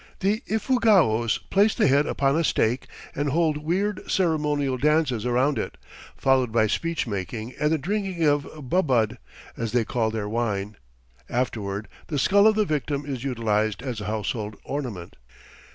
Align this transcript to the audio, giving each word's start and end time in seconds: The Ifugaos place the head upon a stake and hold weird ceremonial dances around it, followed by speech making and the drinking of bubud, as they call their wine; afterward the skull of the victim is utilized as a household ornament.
The 0.21 0.41
Ifugaos 0.47 1.37
place 1.51 1.75
the 1.75 1.85
head 1.85 2.07
upon 2.07 2.35
a 2.35 2.43
stake 2.43 2.87
and 3.13 3.29
hold 3.29 3.57
weird 3.57 4.09
ceremonial 4.09 4.75
dances 4.79 5.27
around 5.27 5.59
it, 5.59 5.77
followed 6.17 6.51
by 6.51 6.65
speech 6.65 7.05
making 7.05 7.53
and 7.59 7.71
the 7.71 7.77
drinking 7.77 8.23
of 8.25 8.45
bubud, 8.67 9.19
as 9.55 9.73
they 9.73 9.85
call 9.85 10.09
their 10.09 10.27
wine; 10.27 10.75
afterward 11.29 11.87
the 12.07 12.17
skull 12.17 12.47
of 12.47 12.55
the 12.55 12.65
victim 12.65 13.05
is 13.05 13.23
utilized 13.23 13.83
as 13.83 14.01
a 14.01 14.05
household 14.05 14.55
ornament. 14.63 15.17